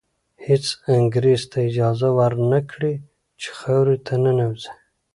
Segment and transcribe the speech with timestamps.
[0.47, 2.93] هېڅ انګریز ته اجازه ور نه کړي
[3.41, 4.71] چې خاورې ته ننوځي.